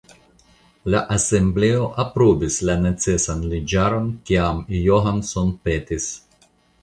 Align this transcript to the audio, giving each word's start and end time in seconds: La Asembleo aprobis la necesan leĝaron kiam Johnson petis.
La 0.93 1.01
Asembleo 1.15 1.83
aprobis 2.03 2.57
la 2.69 2.77
necesan 2.87 3.45
leĝaron 3.53 4.09
kiam 4.31 4.65
Johnson 4.79 5.55
petis. 5.69 6.09